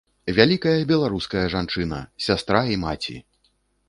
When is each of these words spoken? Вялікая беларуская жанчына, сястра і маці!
Вялікая 0.37 0.77
беларуская 0.91 1.43
жанчына, 1.55 1.99
сястра 2.29 2.63
і 2.77 2.79
маці! 2.85 3.17